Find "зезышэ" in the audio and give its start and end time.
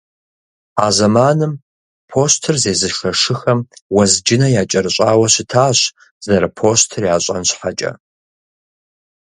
2.63-3.11